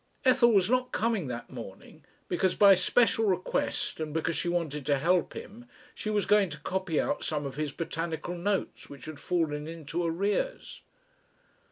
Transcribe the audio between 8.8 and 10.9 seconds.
which had fallen into arrears.